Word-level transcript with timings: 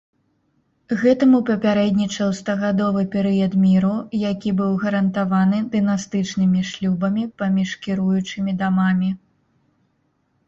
Гэтаму 1.01 1.39
папярэднічаў 1.49 2.29
стагадовы 2.37 3.03
перыяд 3.15 3.57
міру, 3.65 3.91
які 4.21 4.53
быў 4.61 4.71
гарантаваны 4.83 5.59
дынастычнымі 5.75 6.65
шлюбамі 6.71 7.27
паміж 7.43 7.75
кіруючымі 7.87 8.51
дамамі. 8.63 9.09